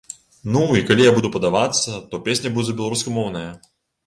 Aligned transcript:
Ну, 0.53 0.61
і 0.79 0.79
калі 0.87 1.05
я 1.05 1.11
буду 1.17 1.31
падавацца, 1.35 2.01
то 2.15 2.21
песня 2.29 2.53
будзе 2.57 2.77
беларускамоўная. 2.81 3.47